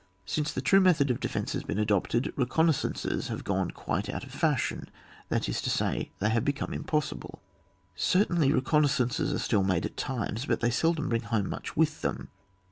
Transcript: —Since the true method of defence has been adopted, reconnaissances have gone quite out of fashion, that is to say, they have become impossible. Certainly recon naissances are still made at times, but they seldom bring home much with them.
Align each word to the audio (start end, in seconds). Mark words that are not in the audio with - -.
—Since 0.25 0.51
the 0.51 0.61
true 0.63 0.81
method 0.81 1.11
of 1.11 1.19
defence 1.19 1.53
has 1.53 1.61
been 1.61 1.77
adopted, 1.77 2.33
reconnaissances 2.35 3.27
have 3.27 3.43
gone 3.43 3.69
quite 3.69 4.09
out 4.09 4.23
of 4.23 4.31
fashion, 4.31 4.89
that 5.29 5.47
is 5.47 5.61
to 5.61 5.69
say, 5.69 6.09
they 6.17 6.31
have 6.31 6.43
become 6.43 6.73
impossible. 6.73 7.39
Certainly 7.95 8.51
recon 8.51 8.81
naissances 8.85 9.31
are 9.31 9.37
still 9.37 9.63
made 9.63 9.85
at 9.85 9.97
times, 9.97 10.47
but 10.47 10.59
they 10.59 10.71
seldom 10.71 11.07
bring 11.09 11.21
home 11.21 11.47
much 11.47 11.77
with 11.77 12.01
them. 12.01 12.29